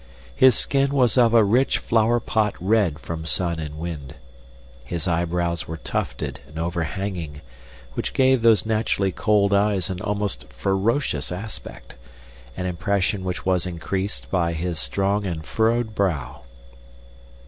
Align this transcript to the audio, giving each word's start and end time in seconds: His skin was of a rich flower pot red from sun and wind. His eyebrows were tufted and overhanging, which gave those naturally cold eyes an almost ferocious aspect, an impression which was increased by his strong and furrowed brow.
His 0.35 0.55
skin 0.55 0.95
was 0.95 1.15
of 1.15 1.31
a 1.35 1.43
rich 1.43 1.77
flower 1.77 2.19
pot 2.19 2.55
red 2.59 2.97
from 2.97 3.23
sun 3.23 3.59
and 3.59 3.77
wind. 3.77 4.15
His 4.83 5.07
eyebrows 5.07 5.67
were 5.67 5.77
tufted 5.77 6.39
and 6.47 6.57
overhanging, 6.57 7.41
which 7.93 8.15
gave 8.15 8.41
those 8.41 8.65
naturally 8.65 9.11
cold 9.11 9.53
eyes 9.53 9.91
an 9.91 10.01
almost 10.01 10.51
ferocious 10.51 11.31
aspect, 11.31 11.97
an 12.57 12.65
impression 12.65 13.23
which 13.23 13.45
was 13.45 13.67
increased 13.67 14.31
by 14.31 14.53
his 14.53 14.79
strong 14.79 15.27
and 15.27 15.45
furrowed 15.45 15.93
brow. 15.93 16.41